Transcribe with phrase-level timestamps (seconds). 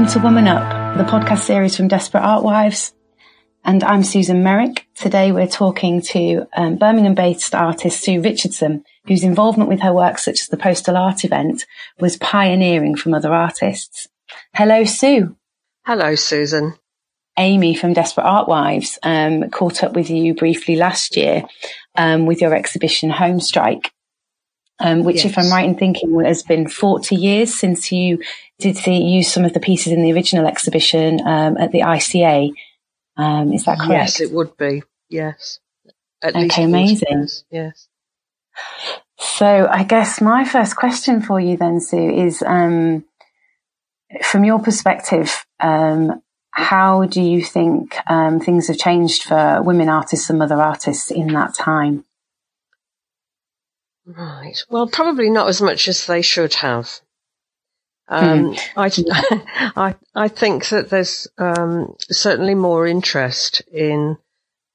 [0.00, 2.94] welcome to Woman Up, the podcast series from Desperate Art Wives.
[3.66, 4.86] And I'm Susan Merrick.
[4.94, 10.16] Today we're talking to um, Birmingham based artist Sue Richardson, whose involvement with her work,
[10.16, 11.66] such as the Postal Art event,
[11.98, 14.08] was pioneering from other artists.
[14.54, 15.36] Hello, Sue.
[15.84, 16.76] Hello, Susan.
[17.36, 21.44] Amy from Desperate Art Wives um, caught up with you briefly last year
[21.96, 23.92] um, with your exhibition Home Strike,
[24.80, 25.26] um, which, yes.
[25.26, 28.22] if I'm right in thinking, has been 40 years since you
[28.58, 32.52] did see, use some of the pieces in the original exhibition um, at the ICA.
[33.16, 34.18] Um, is that correct?
[34.18, 34.82] Yes, it would be.
[35.08, 35.60] Yes.
[36.22, 37.28] At okay, amazing.
[37.50, 37.88] Yes.
[39.18, 43.04] So I guess my first question for you then, Sue, is um,
[44.22, 50.30] from your perspective, um, how do you think um, things have changed for women artists
[50.30, 52.04] and other artists in that time?
[54.06, 54.62] Right.
[54.68, 57.00] Well, probably not as much as they should have.
[58.08, 58.60] Um, mm.
[58.76, 64.18] I, I, I think that there's um, certainly more interest in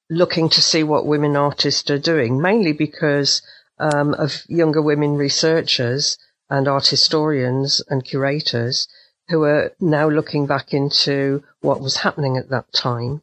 [0.08, 3.42] looking to see what women artists are doing, mainly because
[3.78, 6.16] um, of younger women researchers
[6.48, 8.88] and art historians and curators
[9.28, 13.22] who are now looking back into what was happening at that time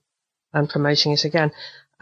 [0.52, 1.52] and promoting it again.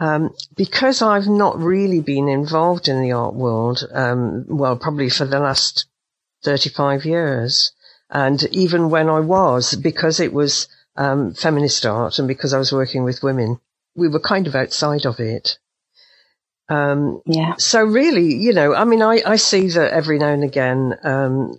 [0.02, 5.24] Um, because I've not really been involved in the art world, um, well, probably for
[5.24, 5.86] the last
[6.42, 7.70] 35 years.
[8.10, 12.72] And even when I was, because it was um, feminist art and because I was
[12.72, 13.60] working with women,
[13.94, 15.60] we were kind of outside of it.
[16.68, 17.54] Um, yeah.
[17.58, 21.58] So really, you know, I mean, I, I see that every now and again, um,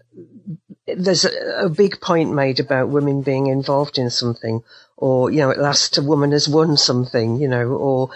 [0.85, 4.63] there's a, a, big point made about women being involved in something,
[5.03, 8.09] or you know, at last a woman has won something, you know, or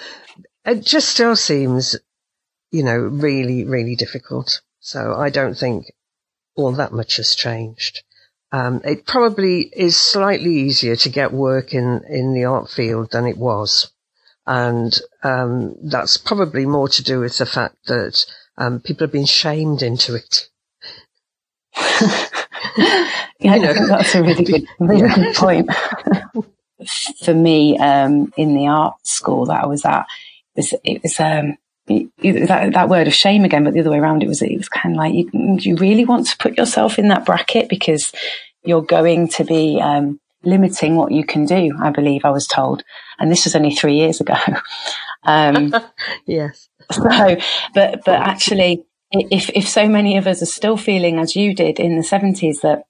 [0.64, 1.98] it just still seems,
[2.72, 4.62] you know, really, really difficult.
[4.80, 5.92] So I don't think
[6.56, 8.04] all that much has changed.
[8.54, 13.26] Um, it probably is slightly easier to get work in, in the art field than
[13.26, 13.92] it was.
[14.46, 18.26] And um, that's probably more to do with the fact that
[18.58, 20.48] um, people have been shamed into it.
[22.80, 23.88] yeah, you know.
[23.88, 25.16] that's a really good, really yeah.
[25.16, 25.70] good point.
[27.24, 30.06] For me, um, in the art school that I was at,
[30.56, 31.58] it was, it was um,
[31.88, 34.70] that, that word of shame again, but the other way around, it was, it was
[34.70, 38.12] kind of like, you, you really want to put yourself in that bracket because
[38.64, 42.84] you're going to be, um, limiting what you can do, I believe I was told.
[43.20, 44.36] And this was only three years ago.
[45.24, 45.74] um,
[46.26, 46.70] yes.
[46.92, 47.38] So,
[47.74, 51.80] but, but actually, if, if so many of us are still feeling as you did
[51.80, 52.84] in the seventies that,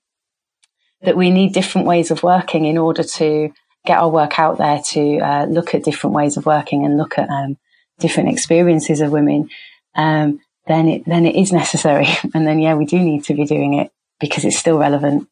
[1.02, 3.52] that we need different ways of working in order to
[3.88, 7.18] get our work out there to uh, look at different ways of working and look
[7.18, 7.58] at um,
[8.00, 9.50] different experiences of women,
[9.96, 12.08] um, then it then it is necessary.
[12.34, 15.28] And then yeah, we do need to be doing it because it's still relevant.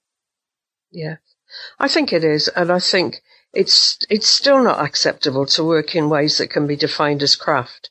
[0.92, 1.18] Yeah,
[1.80, 3.22] I think it is, and I think
[3.54, 7.90] it's it's still not acceptable to work in ways that can be defined as craft.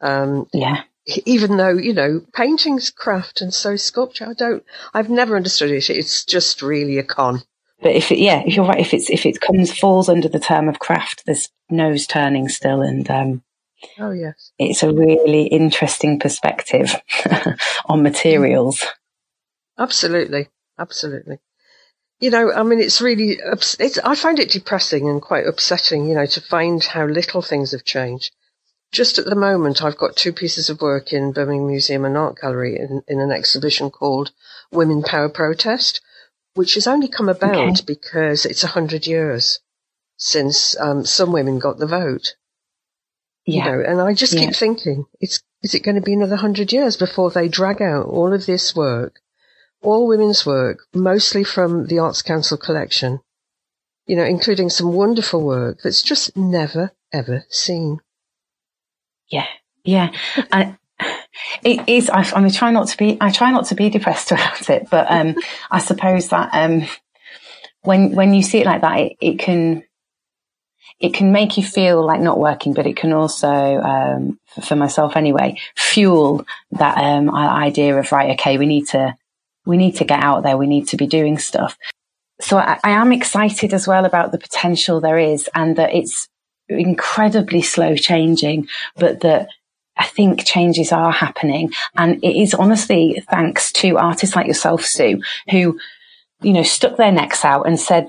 [0.00, 0.82] Um, yeah.
[1.24, 4.62] Even though you know painting's craft and so sculpture, I don't.
[4.94, 5.90] I've never understood it.
[5.90, 7.42] It's just really a con.
[7.82, 10.40] But if it, yeah, if you're right, if it's if it comes falls under the
[10.40, 13.42] term of craft, there's nose turning still, and um,
[13.98, 14.52] Oh, yes.
[14.58, 16.94] It's a really interesting perspective
[17.86, 18.84] on materials.
[19.78, 20.48] Absolutely.
[20.78, 21.38] Absolutely.
[22.20, 23.38] You know, I mean, it's really,
[23.80, 27.72] it's, I find it depressing and quite upsetting, you know, to find how little things
[27.72, 28.32] have changed.
[28.92, 32.38] Just at the moment, I've got two pieces of work in Birmingham Museum and Art
[32.40, 34.30] Gallery in, in an exhibition called
[34.70, 36.00] Women Power Protest,
[36.54, 37.82] which has only come about okay.
[37.86, 39.60] because it's a hundred years
[40.16, 42.36] since um, some women got the vote.
[43.44, 43.64] Yeah.
[43.64, 44.46] You know, and I just yeah.
[44.46, 48.06] keep thinking, it's, is it going to be another hundred years before they drag out
[48.06, 49.16] all of this work,
[49.80, 53.20] all women's work, mostly from the Arts Council collection,
[54.06, 57.98] you know, including some wonderful work that's just never, ever seen.
[59.28, 59.46] Yeah.
[59.84, 60.12] Yeah.
[60.52, 60.76] I,
[61.62, 64.32] it is, I, I mean, try not to be, I try not to be depressed
[64.32, 65.36] about it, but, um,
[65.70, 66.86] I suppose that, um,
[67.82, 69.84] when, when you see it like that, it, it can,
[71.00, 75.16] it can make you feel like not working, but it can also, um, for myself
[75.16, 79.16] anyway, fuel that um, idea of right, okay, we need to
[79.64, 81.76] we need to get out there, we need to be doing stuff.
[82.40, 86.28] So I, I am excited as well about the potential there is, and that it's
[86.68, 89.48] incredibly slow changing, but that
[90.02, 91.70] I think changes are happening.
[91.96, 95.78] And it is honestly thanks to artists like yourself, Sue, who
[96.40, 98.08] you know, stuck their necks out and said,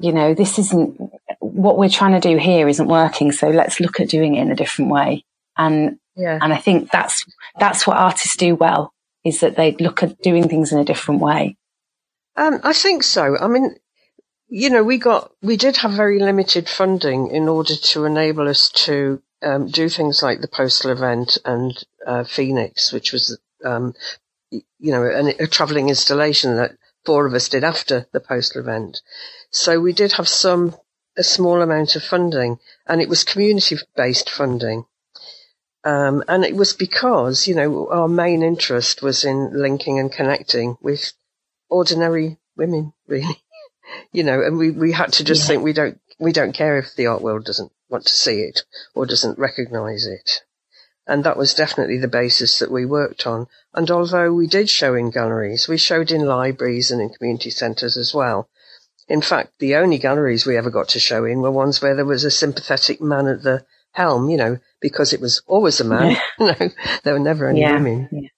[0.00, 1.00] you know, this isn't
[1.38, 3.30] what we're trying to do here isn't working.
[3.30, 5.24] So let's look at doing it in a different way.
[5.56, 6.40] And, yeah.
[6.42, 7.24] and I think that's,
[7.60, 8.92] that's what artists do well
[9.24, 11.56] is that they look at doing things in a different way.
[12.36, 13.38] Um, I think so.
[13.38, 13.76] I mean,
[14.48, 18.70] you know, we got, we did have very limited funding in order to enable us
[18.70, 23.94] to um, do things like the postal event and uh, Phoenix, which was, um,
[24.50, 29.00] you know, an, a travelling installation that four of us did after the postal event.
[29.50, 30.74] So we did have some,
[31.16, 34.84] a small amount of funding, and it was community based funding.
[35.84, 40.76] Um, and it was because, you know, our main interest was in linking and connecting
[40.82, 41.12] with
[41.70, 43.40] ordinary women, really.
[44.12, 45.48] you know, and we, we had to just yeah.
[45.48, 48.62] think we don't, we don't care if the art world doesn't want to see it
[48.94, 50.42] or doesn't recognize it.
[51.06, 53.46] And that was definitely the basis that we worked on.
[53.72, 57.96] And although we did show in galleries, we showed in libraries and in community centres
[57.96, 58.50] as well.
[59.08, 62.04] In fact, the only galleries we ever got to show in were ones where there
[62.04, 66.10] was a sympathetic man at the helm, you know, because it was always a man.
[66.10, 66.20] Yeah.
[66.60, 66.68] no,
[67.04, 67.72] there were never any yeah.
[67.72, 68.08] women.
[68.12, 68.28] Yeah.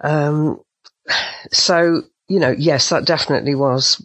[0.00, 0.60] Um,
[1.52, 4.04] so, you know, yes, that definitely was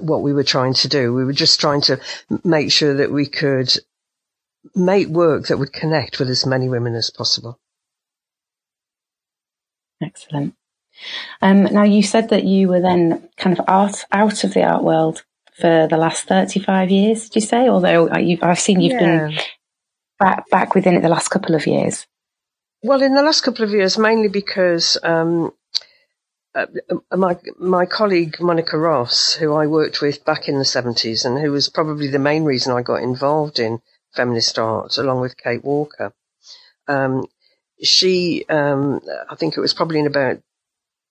[0.00, 1.12] what we were trying to do.
[1.12, 2.00] We were just trying to
[2.44, 3.72] make sure that we could
[4.74, 7.58] make work that would connect with as many women as possible.
[10.02, 10.54] Excellent.
[11.40, 14.84] Um, now, you said that you were then kind of out out of the art
[14.84, 15.24] world
[15.60, 17.28] for the last thirty-five years.
[17.28, 17.68] Did you say?
[17.68, 19.28] Although uh, I've seen you've yeah.
[19.28, 19.38] been
[20.18, 22.06] back back within it the last couple of years.
[22.82, 25.52] Well, in the last couple of years, mainly because um,
[26.54, 26.66] uh,
[27.16, 31.52] my my colleague Monica Ross, who I worked with back in the seventies, and who
[31.52, 33.80] was probably the main reason I got involved in
[34.14, 36.12] feminist art, along with Kate Walker.
[36.88, 37.26] Um,
[37.82, 40.36] she, um, I think it was probably in about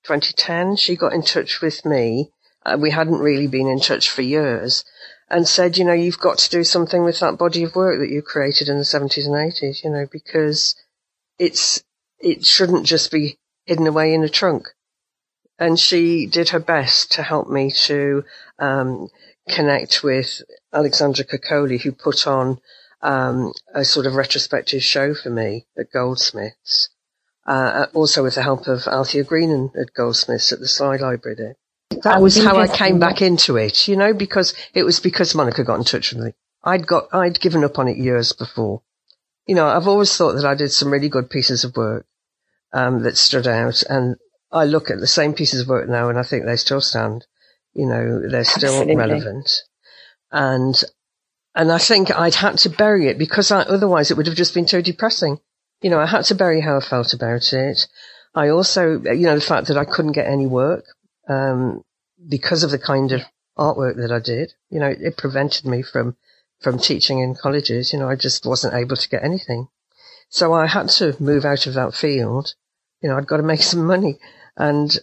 [0.04, 2.32] 2010, she got in touch with me.
[2.64, 4.84] Uh, we hadn't really been in touch for years
[5.30, 8.10] and said, you know, you've got to do something with that body of work that
[8.10, 10.76] you created in the 70s and 80s, you know, because
[11.40, 11.84] it's,
[12.20, 14.68] it shouldn't just be hidden away in a trunk.
[15.62, 18.26] And she did her best to help me to
[18.58, 19.10] um,
[19.48, 20.42] connect with
[20.74, 22.60] Alexandra Kokoli, who put on
[23.04, 26.90] um, a sort of retrospective show for me at Goldsmiths.
[27.46, 31.56] Uh, also with the help of Althea Greenan at Goldsmiths at the Sly Library there.
[32.02, 35.64] That was how I came back into it, you know, because it was because Monica
[35.64, 36.34] got in touch with me.
[36.64, 38.82] I'd got, I'd given up on it years before.
[39.46, 42.08] You know, I've always thought that I did some really good pieces of work,
[42.74, 44.16] um, that stood out and
[44.52, 47.26] I look at the same pieces of work now and I think they still stand.
[47.74, 48.96] You know, they're still Absolutely.
[48.96, 49.50] relevant.
[50.32, 50.84] And
[51.54, 54.54] and I think I'd had to bury it because I, otherwise it would have just
[54.54, 55.40] been too depressing.
[55.82, 57.88] You know, I had to bury how I felt about it.
[58.34, 60.86] I also, you know, the fact that I couldn't get any work,
[61.28, 61.84] um,
[62.30, 63.22] because of the kind of
[63.58, 66.16] artwork that I did, you know, it prevented me from,
[66.62, 67.92] from teaching in colleges.
[67.92, 69.68] You know, I just wasn't able to get anything.
[70.30, 72.54] So I had to move out of that field.
[73.02, 74.20] You know, I'd got to make some money.
[74.58, 74.98] And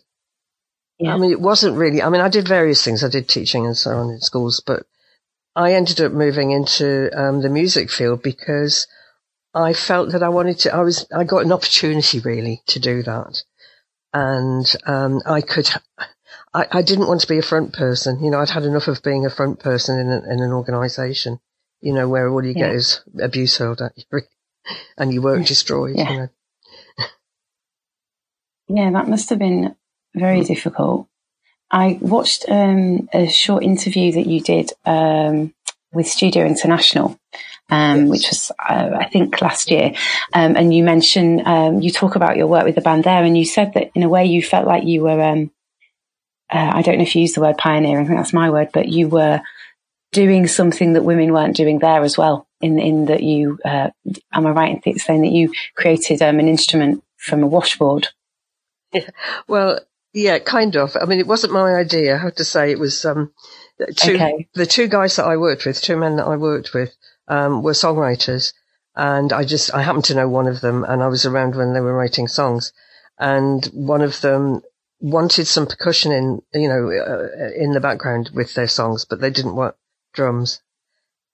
[0.99, 1.15] yeah.
[1.15, 3.05] I mean, it wasn't really, I mean, I did various things.
[3.05, 4.85] I did teaching and so on in schools, but
[5.55, 8.87] I ended up moving into um, the music field because
[9.55, 10.75] I felt that I wanted to.
[10.75, 11.07] I was.
[11.15, 13.43] I got an opportunity really to do that,
[14.13, 15.69] and um, I could.
[16.55, 18.23] I, I, didn't want to be a front person.
[18.23, 21.41] You know, I'd had enough of being a front person in, a, in an organisation.
[21.81, 22.69] You know, where all you yeah.
[22.69, 24.21] get is abuse hurled at you,
[24.97, 25.97] and your work destroyed.
[25.97, 26.11] Yeah.
[26.11, 26.29] You know?
[28.69, 29.75] Yeah, that must have been
[30.15, 31.07] very difficult.
[31.71, 35.55] I watched um, a short interview that you did um,
[35.93, 37.19] with Studio International,
[37.71, 38.09] um, yes.
[38.09, 39.93] which was, uh, I think, last year.
[40.33, 43.37] Um, and you mentioned, um, you talk about your work with the band there, and
[43.37, 45.51] you said that in a way you felt like you were, um,
[46.51, 48.71] uh, I don't know if you used the word pioneer, I think that's my word,
[48.73, 49.43] but you were
[50.13, 52.47] doing something that women weren't doing there as well.
[52.61, 53.91] In, in that you, uh,
[54.33, 58.09] am I right in saying that you created an instrument from a washboard?
[58.93, 59.11] Yeah.
[59.47, 59.81] Well,
[60.13, 60.97] yeah, kind of.
[61.01, 62.15] I mean, it wasn't my idea.
[62.15, 63.33] I have to say it was um,
[63.97, 64.49] two, okay.
[64.55, 66.95] the two guys that I worked with, two men that I worked with,
[67.29, 68.53] um, were songwriters,
[68.97, 71.73] and I just I happened to know one of them, and I was around when
[71.73, 72.73] they were writing songs,
[73.19, 74.63] and one of them
[75.01, 79.31] wanted some percussion in you know uh, in the background with their songs, but they
[79.31, 79.77] didn't want
[80.15, 80.61] drums.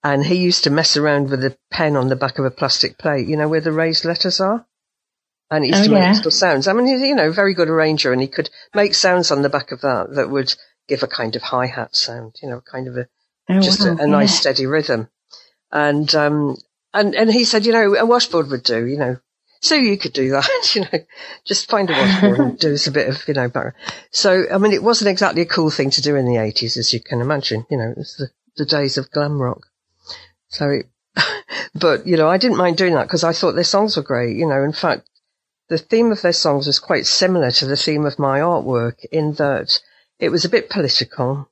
[0.03, 2.99] And he used to mess around with a pen on the back of a plastic
[2.99, 4.67] plate, you know, where the raised letters are
[5.51, 6.67] and he used oh, to make little sounds.
[6.67, 9.49] I mean, he's, you know, very good arranger and he could make sounds on the
[9.49, 10.53] back of that that would
[10.87, 13.07] give a kind of hi-hat sound, you know, kind of a,
[13.49, 14.05] oh, just wow, a, a yeah.
[14.05, 15.09] nice steady rhythm.
[15.71, 16.57] And, um,
[16.93, 19.17] and, and he said, you know, a washboard would do, you know,
[19.61, 21.05] so you could do that, you know,
[21.45, 23.75] just find a washboard and do us a bit of, you know, background.
[24.11, 26.93] So, I mean, it wasn't exactly a cool thing to do in the eighties, as
[26.93, 29.67] you can imagine, you know, it was the, the days of glam rock.
[30.47, 30.85] So it,
[31.75, 34.35] but, you know, I didn't mind doing that because I thought their songs were great,
[34.37, 35.07] you know, in fact,
[35.69, 39.33] the theme of their songs was quite similar to the theme of my artwork in
[39.33, 39.79] that
[40.19, 41.49] it was a bit political.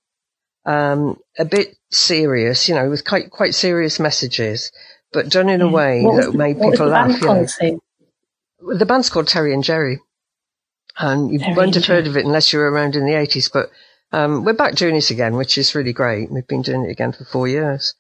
[0.65, 4.72] um, a bit serious, you know, with quite, quite serious messages,
[5.12, 7.22] but done in a way what that made people laugh.
[7.22, 8.75] You know.
[8.77, 10.00] The band's called Terry and Gerry.
[10.98, 13.51] And you Terry won't have heard of it unless you were around in the 80s,
[13.51, 13.72] but
[14.12, 16.32] um, we're back doing it again, which is really great.
[16.32, 17.96] We've been doing it again for four years.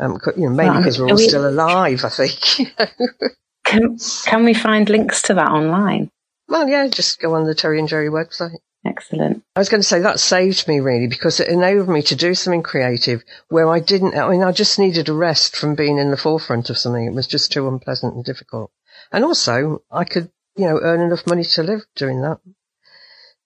[0.00, 2.74] Um, you know, mainly because we're all we, still alive, I think.
[3.74, 6.10] can, can we find links to that online?
[6.48, 8.56] Well, yeah, just go on the Terry and Gerry website.
[8.86, 9.42] Excellent.
[9.56, 12.34] I was going to say that saved me really because it enabled me to do
[12.34, 16.10] something creative where I didn't, I mean, I just needed a rest from being in
[16.10, 17.06] the forefront of something.
[17.06, 18.70] It was just too unpleasant and difficult.
[19.10, 22.40] And also I could, you know, earn enough money to live doing that.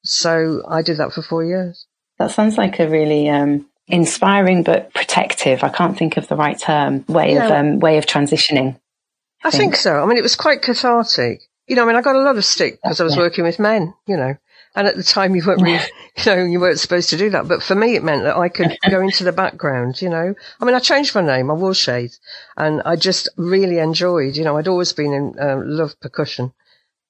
[0.03, 1.87] So I did that for four years.
[2.19, 5.63] That sounds like a really, um, inspiring but protective.
[5.63, 7.47] I can't think of the right term way yeah.
[7.47, 8.81] of, um, way of transitioning.
[9.45, 10.03] I, think so.
[10.03, 11.43] I mean, it was quite cathartic.
[11.67, 13.59] You know, I mean, I got a lot of stick because I was working with
[13.59, 14.35] men, you know.
[14.75, 15.81] And at the time, you weren't really,
[16.17, 17.49] you know, you weren't supposed to do that.
[17.49, 20.35] But for me, it meant that I could go into the background, you know.
[20.61, 22.21] I mean, I changed my name, I wore shades,
[22.57, 26.53] and I just really enjoyed, you know, I'd always been in uh, love percussion,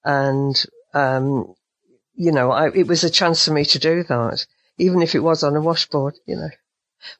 [0.05, 0.55] and
[0.95, 1.55] um,
[2.15, 4.47] you know, I, it was a chance for me to do that,
[4.79, 6.51] even if it was on a washboard, you know.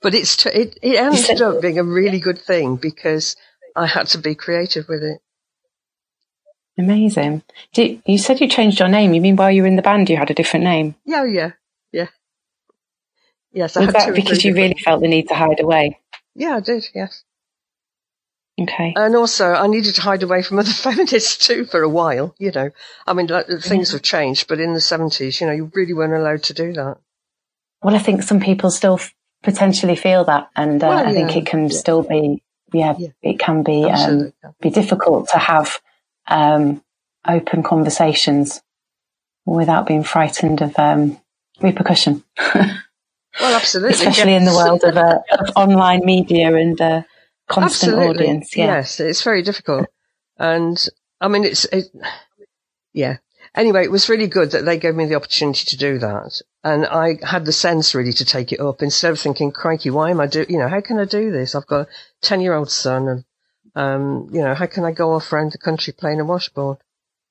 [0.03, 3.37] But it's t- it it ended up being a really good thing because
[3.79, 5.21] I had to be creative with it.
[6.79, 7.43] Amazing.
[7.73, 9.13] Did, you said you changed your name.
[9.13, 10.95] You mean while you were in the band, you had a different name?
[11.05, 11.53] Yeah, yeah,
[11.93, 12.09] yeah.
[13.53, 15.99] Yes, I Was that because you really felt the need to hide away?
[16.35, 16.87] Yeah, I did.
[16.95, 17.25] Yes.
[18.61, 18.93] Okay.
[18.97, 22.35] And also, I needed to hide away from other feminists too for a while.
[22.39, 22.71] You know,
[23.07, 23.97] I mean, like, things yeah.
[23.97, 26.99] have changed, but in the seventies, you know, you really weren't allowed to do that.
[27.83, 29.01] Well, I think some people still
[29.43, 31.77] potentially feel that, and uh, well, yeah, I think it can yeah.
[31.77, 35.79] still be, yeah, it can be um, be difficult to have
[36.27, 36.83] um,
[37.27, 38.63] open conversations
[39.45, 41.19] without being frightened of um,
[41.61, 42.23] repercussion.
[42.55, 42.75] well,
[43.41, 44.41] absolutely, especially yes.
[44.41, 47.03] in the world of, uh, of online media and uh,
[47.49, 48.27] constant absolutely.
[48.27, 48.57] audience.
[48.57, 48.67] Yeah.
[48.67, 49.87] Yes, it's very difficult,
[50.39, 50.87] and
[51.21, 51.87] I mean, it's it,
[52.93, 53.19] yeah.
[53.55, 56.87] Anyway, it was really good that they gave me the opportunity to do that, and
[56.87, 60.21] I had the sense really to take it up instead of thinking, "Crikey, why am
[60.21, 60.45] I do?
[60.49, 61.55] You know, how can I do this?
[61.55, 61.89] I've got a
[62.23, 63.25] ten-year-old son, and
[63.75, 66.79] um, you know, how can I go off around the country playing a washboard?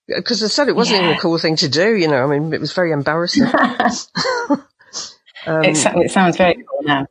[0.07, 1.07] Because I said it wasn't yeah.
[1.07, 3.43] even a cool thing to do, you know, I mean, it was very embarrassing.
[5.45, 7.07] um, it, it, sounds very cool now.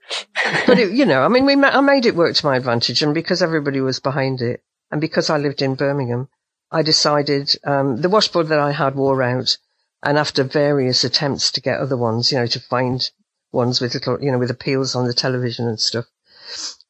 [0.66, 3.02] but, it, you know, I mean, we ma- I made it work to my advantage
[3.02, 6.28] and because everybody was behind it and because I lived in Birmingham,
[6.70, 9.58] I decided, um, the washboard that I had wore out
[10.06, 13.10] and after various attempts to get other ones, you know, to find
[13.50, 16.04] ones with little, you know, with appeals on the television and stuff,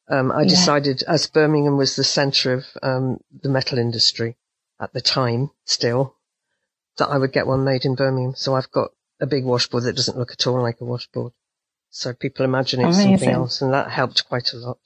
[0.07, 0.49] um, I yeah.
[0.49, 4.37] decided, as Birmingham was the centre of um, the metal industry
[4.79, 6.15] at the time, still,
[6.99, 8.35] that I would get one made in Birmingham.
[8.35, 11.33] So I've got a big washboard that doesn't look at all like a washboard.
[11.89, 13.17] So people imagine it's Amazing.
[13.17, 14.77] something else, and that helped quite a lot.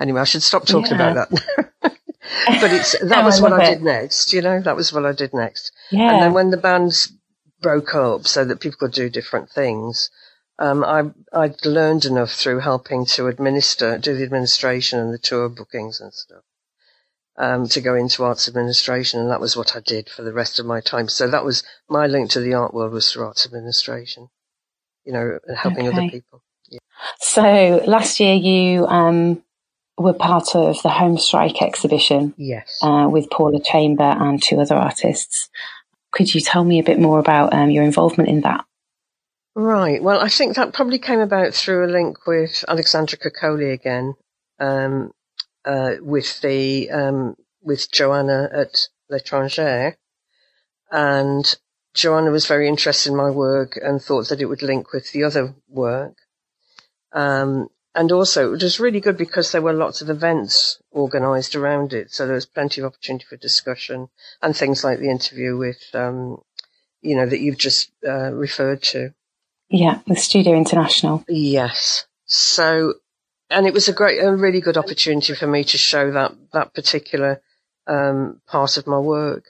[0.00, 1.12] Anyway, I should stop talking yeah.
[1.12, 1.70] about that.
[1.82, 3.74] but it's that was I what I it.
[3.74, 4.32] did next.
[4.32, 5.70] You know, that was what I did next.
[5.92, 6.12] Yeah.
[6.12, 7.12] And then when the bands
[7.60, 10.10] broke up, so that people could do different things,
[10.58, 15.48] um, I, I'd learned enough through helping to administer, do the administration and the tour
[15.48, 16.42] bookings and stuff,
[17.36, 19.20] um, to go into arts administration.
[19.20, 21.08] And that was what I did for the rest of my time.
[21.08, 24.28] So that was my link to the art world was through arts administration,
[25.04, 25.96] you know, helping okay.
[25.96, 26.42] other people.
[26.68, 26.78] Yeah.
[27.18, 29.42] So last year you, um,
[29.98, 32.34] were part of the Home Strike exhibition.
[32.36, 32.78] Yes.
[32.82, 35.48] Uh, with Paula Chamber and two other artists.
[36.16, 38.64] Could you tell me a bit more about um, your involvement in that?
[39.54, 40.02] Right.
[40.02, 44.14] Well, I think that probably came about through a link with Alexandra Kokoli again,
[44.58, 45.12] um,
[45.66, 49.96] uh, with the um, with Joanna at L'Étrangère,
[50.90, 51.56] and
[51.92, 55.24] Joanna was very interested in my work and thought that it would link with the
[55.24, 56.16] other work.
[57.12, 61.94] Um, and also, it was really good because there were lots of events organised around
[61.94, 64.10] it, so there was plenty of opportunity for discussion
[64.42, 66.42] and things like the interview with, um,
[67.00, 69.14] you know, that you've just uh, referred to.
[69.70, 71.24] Yeah, the Studio International.
[71.26, 72.06] Yes.
[72.26, 72.94] So,
[73.48, 76.74] and it was a great, a really good opportunity for me to show that, that
[76.74, 77.40] particular,
[77.86, 79.44] um, part of my work.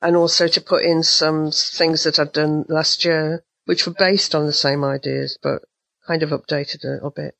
[0.00, 4.34] And also to put in some things that I'd done last year, which were based
[4.34, 5.62] on the same ideas, but
[6.04, 7.36] kind of updated a little bit.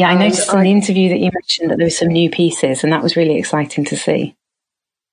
[0.00, 2.82] Yeah, I noticed in the interview that you mentioned that there were some new pieces,
[2.82, 4.34] and that was really exciting to see.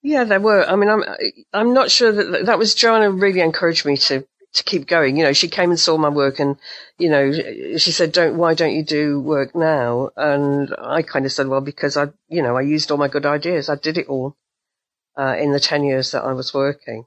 [0.01, 0.63] Yeah, there were.
[0.63, 1.03] I mean, I'm
[1.51, 5.17] I'm not sure that that was Joanna really encouraged me to to keep going.
[5.17, 6.55] You know, she came and saw my work and,
[6.97, 7.33] you know,
[7.77, 10.11] she said, don't, why don't you do work now?
[10.15, 13.25] And I kind of said, well, because I, you know, I used all my good
[13.25, 13.67] ideas.
[13.67, 14.37] I did it all,
[15.19, 17.05] uh, in the 10 years that I was working.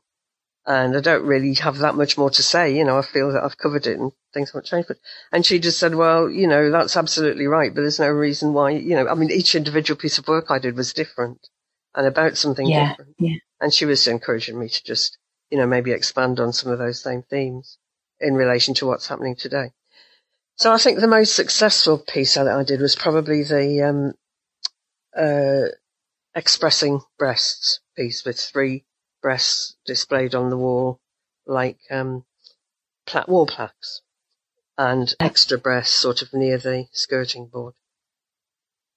[0.70, 2.76] And I don't really have that much more to say.
[2.76, 4.86] You know, I feel that I've covered it and things haven't changed.
[4.86, 4.98] But,
[5.32, 8.70] and she just said, well, you know, that's absolutely right, but there's no reason why,
[8.70, 11.48] you know, I mean, each individual piece of work I did was different
[11.96, 13.16] and about something yeah, different.
[13.18, 13.38] Yeah.
[13.60, 15.18] And she was encouraging me to just,
[15.50, 17.76] you know, maybe expand on some of those same themes
[18.20, 19.72] in relation to what's happening today.
[20.54, 24.12] So I think the most successful piece that I did was probably the, um,
[25.16, 25.74] uh,
[26.36, 28.84] expressing breasts piece with three
[29.22, 31.00] breasts displayed on the wall,
[31.46, 32.24] like um,
[33.06, 34.02] pla- wall plaques,
[34.78, 37.74] and extra breasts sort of near the skirting board.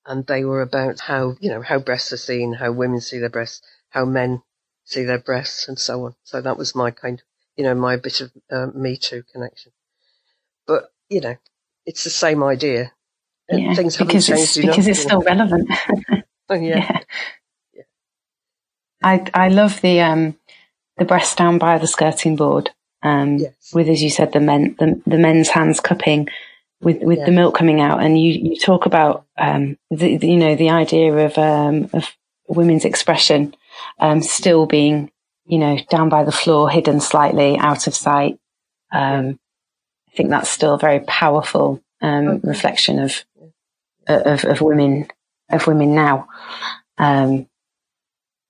[0.06, 3.30] And they were about how you know how breasts are seen, how women see their
[3.30, 4.44] breasts, how men
[4.84, 6.16] see their breasts, and so on.
[6.24, 7.26] So that was my kind of
[7.56, 9.72] you know my bit of uh, Me Too connection.
[10.68, 11.36] But you know,
[11.86, 12.92] it's the same idea.
[13.50, 14.72] Yeah, things haven't because changed it's, enough.
[14.72, 15.70] because it's still relevant.
[16.50, 16.60] oh, yeah.
[16.90, 17.03] yeah.
[19.04, 20.36] I I love the um
[20.98, 22.72] the breast down by the skirting board.
[23.02, 23.54] Um, yes.
[23.74, 26.30] with as you said the men the, the men's hands cupping
[26.82, 27.26] with with Yeah.
[27.26, 30.70] the milk coming out, and you you talk about um the, the- you know the
[30.70, 32.16] idea of um of
[32.48, 33.56] women's expression
[34.00, 35.12] um still being
[35.46, 38.40] you know down by the floor, hidden slightly out of sight.
[38.92, 39.40] Um,
[40.08, 42.48] I think that's still a very powerful um Okay.
[42.48, 43.26] reflection of
[44.08, 45.08] of of women
[45.50, 46.28] of women now.
[46.98, 47.48] Um,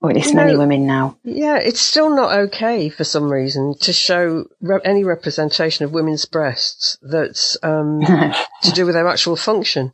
[0.03, 1.17] or at least You many know- women now.
[1.23, 6.25] Yeah, it's still not okay for some reason to show re- any representation of women's
[6.25, 8.01] breasts that's um,
[8.63, 9.93] to do with their actual function.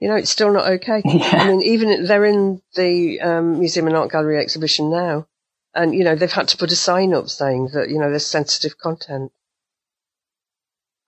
[0.00, 1.00] You know, it's still not okay.
[1.06, 5.28] I mean, even they're in the um, Museum and Art Gallery exhibition now,
[5.72, 8.26] and you know they've had to put a sign up saying that you know there's
[8.26, 9.30] sensitive content.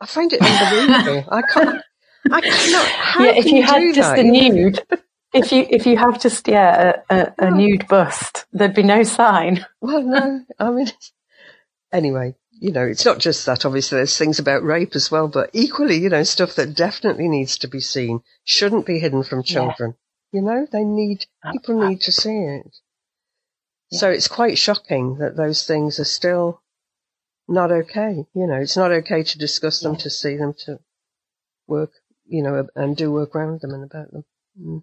[0.01, 1.29] I find it unbelievable.
[1.33, 1.83] I can't.
[2.31, 2.87] I cannot.
[2.87, 4.19] How yeah, if can you had just that?
[4.19, 4.81] a nude,
[5.37, 9.03] if you if you have just yeah a, a, a nude bust, there'd be no
[9.03, 9.65] sign.
[9.81, 10.89] Well, no, I mean,
[11.93, 13.65] anyway, you know, it's not just that.
[13.65, 17.59] Obviously, there's things about rape as well, but equally, you know, stuff that definitely needs
[17.59, 19.55] to be seen shouldn't be hidden from Yeah.
[19.55, 19.95] children.
[20.33, 22.77] You know, they need people need to see it.
[23.93, 26.61] So it's quite shocking that those things are still
[27.47, 28.27] not okay.
[28.35, 29.99] You know, it's not okay to discuss them, Yeah.
[30.01, 30.81] to see them, to
[31.69, 31.93] work,
[32.27, 34.25] you know, and do work around them and about them.
[34.61, 34.83] Mm.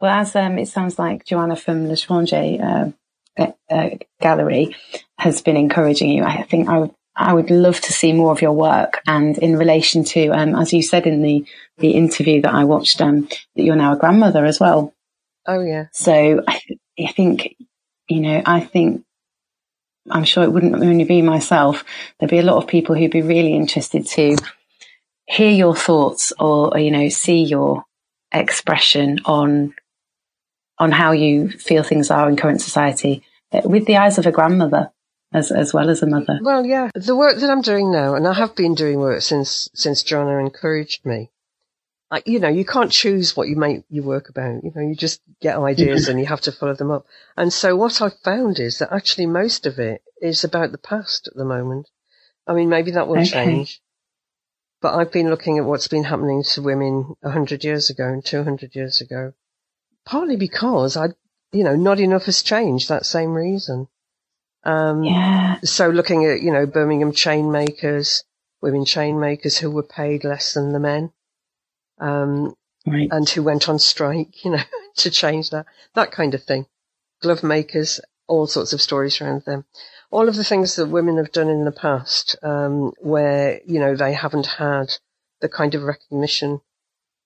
[0.00, 2.94] Well, as um, it sounds like Joanna from L'Étrangère
[3.38, 4.76] uh, uh, uh, Gallery
[5.18, 8.40] has been encouraging you, I think I would I would love to see more of
[8.40, 9.02] your work.
[9.06, 11.44] And in relation to, um, as you said in the
[11.78, 14.94] the interview that I watched, um, that you're now a grandmother as well.
[15.46, 17.56] Oh yeah, So I, th- I think,
[18.06, 19.02] you know, I think,
[20.10, 21.84] I'm sure it wouldn't only be myself.
[22.18, 24.36] There'd be a lot of people who'd be really interested to
[25.24, 27.84] hear your thoughts or, or, you know, see your
[28.30, 29.74] expression on,
[30.78, 34.32] on how you feel things are in current society uh, with the eyes of a
[34.32, 34.90] grandmother
[35.32, 36.38] as, as well as a mother.
[36.42, 39.68] Well, yeah, the work that I'm doing now, and I have been doing work since
[39.74, 41.30] since Joanna encouraged me.
[42.10, 44.64] I, you know, you can't choose what you make your work about.
[44.64, 47.04] You know, you just get ideas and you have to follow them up.
[47.36, 51.28] And so what I've found is that actually most of it is about the past
[51.28, 51.86] at the moment.
[52.46, 53.30] I mean, maybe that will Okay.
[53.30, 53.82] change.
[54.80, 58.24] But I've been looking at what's been happening to women a hundred years ago and
[58.24, 59.34] two hundred years ago,
[60.08, 61.08] partly because I,
[61.52, 62.88] you know, not enough has changed.
[62.88, 63.88] That same reason.
[64.64, 65.60] Um, Yeah.
[65.62, 68.24] so looking at, you know, Birmingham chain makers,
[68.62, 71.12] women chain makers who were paid less than the men,
[71.98, 72.54] um,
[72.86, 73.08] Right.
[73.12, 74.62] and who went on strike, you know,
[74.96, 76.66] to change that, that kind of thing.
[77.20, 79.66] Glove makers, all sorts of stories around them.
[80.10, 83.94] All of the things that women have done in the past, um, where, you know,
[83.94, 84.94] they haven't had
[85.42, 86.62] the kind of recognition,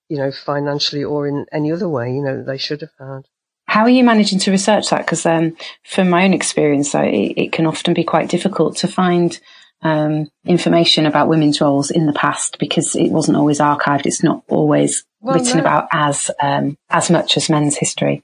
[0.09, 3.21] you know, financially or in any other way, you know, they should have had.
[3.67, 5.05] How are you managing to research that?
[5.05, 8.87] Because um, from my own experience, I, it, it can often be quite difficult to
[8.87, 9.39] find
[9.81, 14.05] um, information about women's roles in the past because it wasn't always archived.
[14.05, 15.61] It's not always Well, written no.
[15.63, 18.23] about as um, as much as men's history.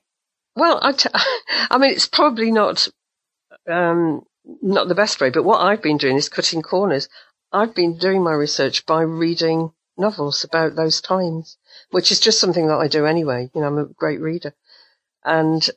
[0.55, 1.09] Well, I, t-
[1.69, 2.87] I mean, it's probably not
[3.67, 4.23] um,
[4.61, 7.09] not the best way, but what I've been doing is cutting corners.
[7.51, 11.57] I've been doing my research by reading novels about those times,
[11.91, 13.49] which is just something that I do anyway.
[13.53, 14.55] You know, I'm a great reader,
[15.23, 15.69] and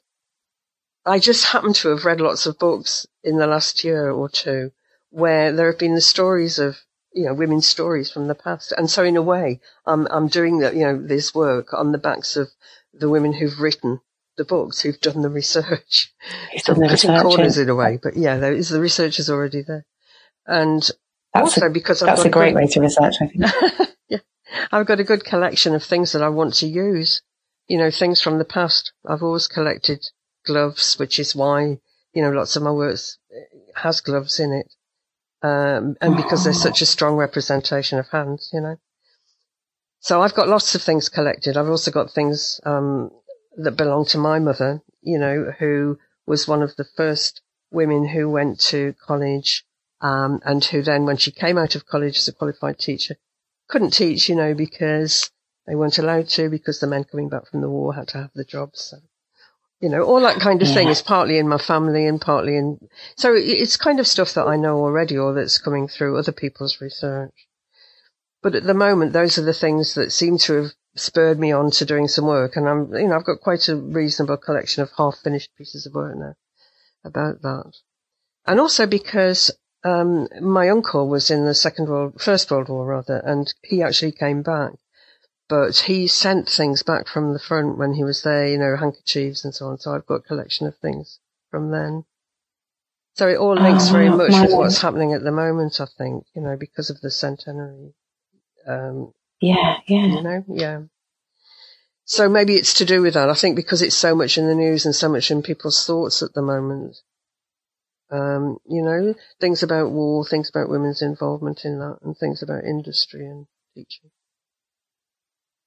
[1.05, 4.73] I just happen to have read lots of books in the last year or two
[5.13, 6.79] where there have been the stories of
[7.15, 10.59] you know women's stories from the past, and so in a way, I'm I'm doing
[10.59, 12.49] that you know this work on the backs of
[12.95, 14.01] the women who've written
[14.39, 16.13] the books, who've done the research.
[16.53, 19.29] It's So cutting research, corners in a way, but yeah, there is the research is
[19.29, 19.85] already there,
[20.47, 20.83] and
[21.35, 23.17] That's also a, because I've that's got a great way to research.
[23.21, 23.91] I think.
[24.71, 27.23] I've got a good collection of things that I want to use.
[27.69, 28.93] You know, things from the past.
[29.07, 30.05] I've always collected
[30.45, 31.79] gloves, which is why
[32.13, 32.99] you know lots of my work
[33.77, 34.75] has gloves in it.
[35.43, 38.77] Um, and because there's such a strong representation of hands, you know.
[39.99, 41.57] So I've got lots of things collected.
[41.57, 43.11] I've also got things, um,
[43.57, 48.31] that belong to my mother, you know, who was one of the first women who
[48.31, 49.65] went to college,
[50.01, 53.17] um, and who then, when she came out of college as a qualified teacher,
[53.73, 55.31] couldn't teach, you know, because
[55.67, 58.31] they weren't allowed to, because the men coming back from the war had to have
[58.35, 58.83] the jobs.
[58.91, 58.99] So,
[59.81, 60.75] you know, all that kind of yeah.
[60.75, 62.79] thing is partly in my family and partly in,
[63.17, 66.83] so it's kind of stuff that I know already or that's coming through other people's
[66.83, 67.33] research.
[68.43, 71.71] But at the moment, those are the things that seem to have spurred me on
[71.71, 72.57] to doing some work.
[72.57, 75.95] And I'm, you know, I've got quite a reasonable collection of half finished pieces of
[75.95, 76.35] work now
[77.05, 77.73] about that.
[78.47, 79.51] And also because,
[79.85, 84.13] um, my uncle was in the second world, first world war rather, and he actually
[84.13, 84.73] came back,
[85.49, 89.45] but he sent things back from the front when he was there, you know, handkerchiefs
[89.45, 89.79] and so on.
[89.79, 91.19] So I've got a collection of things
[91.51, 92.05] from then.
[93.15, 96.25] So it all links oh, very much with what's happening at the moment, I think,
[96.35, 97.93] you know, because of the centenary.
[98.67, 100.07] Um, yeah, yeah.
[100.07, 100.81] You know, yeah.
[102.05, 103.29] So maybe it's to do with that.
[103.29, 106.23] I think because it's so much in the news and so much in people's thoughts
[106.23, 106.97] at the moment.
[108.13, 112.65] Um, you know, things about war, things about women's involvement in that, and things about
[112.65, 114.11] industry and teaching.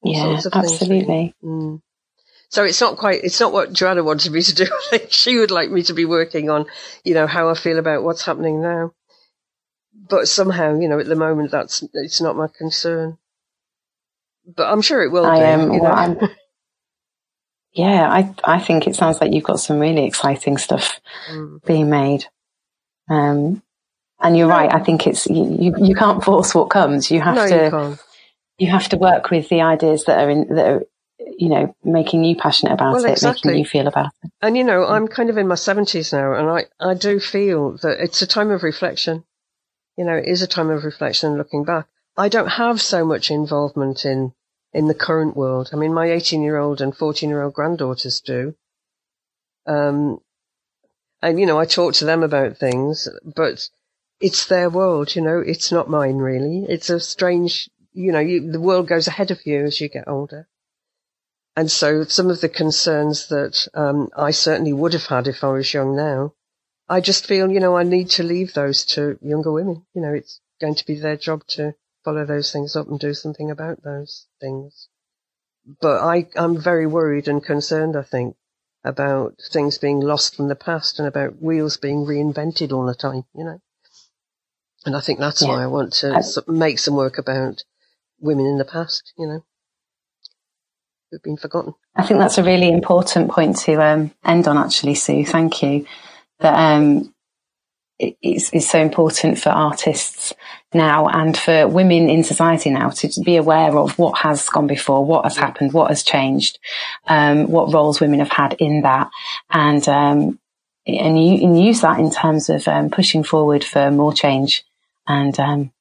[0.04, 1.34] yeah, absolutely.
[1.44, 1.82] Mm.
[2.50, 4.68] So it's not quite, it's not what Joanna wanted me to do.
[5.10, 6.68] she would like me to be working on,
[7.04, 8.92] you know, how I feel about what's happening now.
[10.08, 13.18] But somehow, you know, at the moment, that's, it's not my concern
[14.46, 15.26] but I'm sure it will.
[15.26, 15.72] I am.
[15.72, 16.30] You know?
[17.74, 21.64] yeah, I I think it sounds like you've got some really exciting stuff mm.
[21.66, 22.26] being made.
[23.10, 23.62] Um,
[24.22, 24.74] and you're right.
[24.74, 25.96] I think it's you, you.
[25.96, 27.12] can't force what comes.
[27.12, 27.78] You have no, to.
[28.58, 30.84] You, you, have to work with the ideas that are in that are,
[31.20, 33.52] you know, making you passionate about well, it, exactly.
[33.52, 34.32] making you feel about it.
[34.42, 37.78] And you know, I'm kind of in my seventies now, and I I do feel
[37.84, 39.26] that it's a time of reflection.
[39.98, 41.88] You know, it is a time of reflection and looking back.
[42.18, 44.34] I don't have so much involvement in
[44.74, 45.70] in the current world.
[45.72, 48.56] I mean, my 18 year old and 14 year old granddaughters do.
[49.68, 50.20] Um,
[51.22, 53.70] and you know, I talk to them about things, but
[54.20, 56.66] it's their world, you know, it's not mine really.
[56.68, 60.08] It's a strange, you know, you, the world goes ahead of you as you get
[60.08, 60.48] older.
[61.56, 65.50] And so some of the concerns that, um, I certainly would have had if I
[65.50, 66.34] was young now,
[66.88, 69.86] I just feel, you know, I need to leave those to younger women.
[69.94, 71.74] You know, it's going to be their job to
[72.04, 74.90] follow those things up and do something about those things.
[75.82, 78.36] But I, I'm very worried and concerned, I think,
[78.86, 83.24] about things being lost from the past and about wheels being reinvented all the time,
[83.36, 83.60] you know.
[84.86, 85.48] And I think that's yeah.
[85.50, 87.64] why I want to I, make some work about
[88.20, 89.44] women in the past, you know,
[91.10, 91.74] who've been forgotten.
[91.96, 95.26] I think that's a really important point to um, end on, actually, Sue.
[95.26, 95.88] Thank you.
[96.40, 97.15] That um,
[98.00, 100.34] it's, it's so important for artists
[100.74, 105.06] now and for women in society now to be aware of what has gone before,
[105.06, 106.60] what has happened, what has changed,
[107.08, 109.10] um, what roles women have had in that,
[109.50, 110.40] and um,
[110.88, 114.64] and, you, and use that in terms of um, pushing forward for more change.
[115.08, 115.72] And um,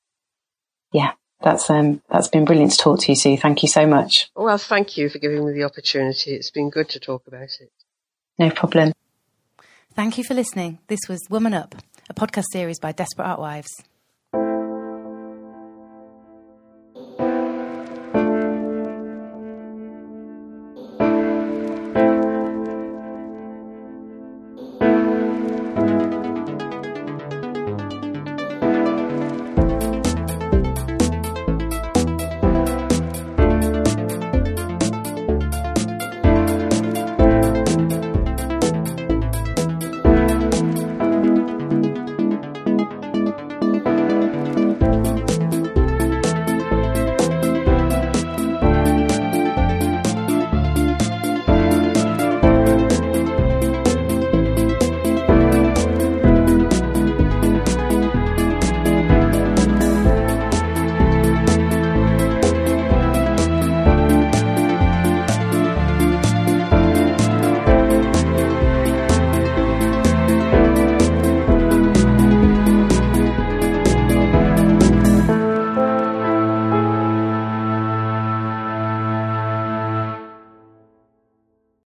[0.93, 3.37] yeah, that's um, that's been brilliant to talk to you, Sue.
[3.37, 4.31] Thank you so much.
[4.37, 6.35] Well, thank you for giving me the opportunity.
[6.35, 7.73] It's been good to talk about it.
[8.39, 8.93] No problem.
[9.95, 10.79] Thank you for listening.
[10.89, 11.75] This was Woman Up
[12.11, 13.71] a podcast series by Desperate Art Wives.